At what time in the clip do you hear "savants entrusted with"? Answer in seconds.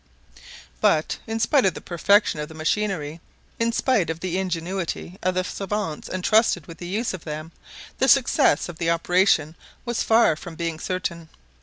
5.43-6.79